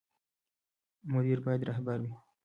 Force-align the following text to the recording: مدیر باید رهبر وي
مدیر 1.13 1.37
باید 1.45 1.61
رهبر 1.69 1.99
وي 2.03 2.13